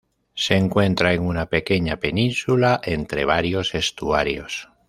Se 0.33 0.55
encuentra 0.57 1.13
en 1.13 1.21
una 1.21 1.45
pequeña 1.45 1.97
península 1.97 2.81
entre 2.83 3.23
varios 3.23 3.75
estuarios. 3.75 4.67